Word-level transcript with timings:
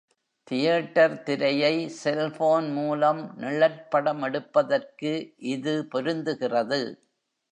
Theatre 0.47 1.23
திரையை 1.23 1.73
cellphone 1.89 2.71
மூலம் 2.71 3.21
நிழற்படம் 3.37 4.21
எடுப்பதற்கு 4.21 5.11
இது 5.51 5.87
பொருந்துகிறது. 5.91 6.81